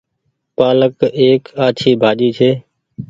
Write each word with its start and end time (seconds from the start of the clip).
پآلڪ 0.57 0.95
ايڪ 1.21 1.43
آڇي 1.65 1.91
ڀآڃي 2.01 2.29
ڇي۔ 2.37 2.51